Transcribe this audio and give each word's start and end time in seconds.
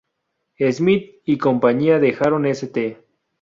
Smith 0.57 1.21
y 1.25 1.37
compañía 1.37 1.99
dejaron 1.99 2.47
St. 2.47 2.97